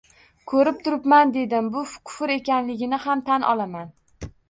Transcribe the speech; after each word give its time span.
Ko`rib 0.51 0.79
turibman, 0.87 1.35
dedim, 1.37 1.69
bu 1.77 1.85
kufr 1.93 2.35
ekanigini 2.39 3.03
ham 3.07 3.25
tan 3.33 3.51
olaman 3.55 3.97